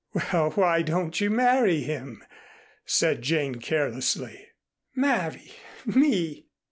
"Well, 0.15 0.49
why 0.55 0.81
don't 0.81 1.21
you 1.21 1.29
marry 1.29 1.81
him?" 1.81 2.23
said 2.87 3.21
Jane 3.21 3.59
carelessly. 3.61 4.47
"Marry! 4.95 5.51
Me!" 5.85 6.47